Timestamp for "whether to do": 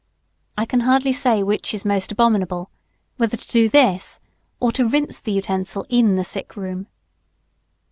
3.17-3.69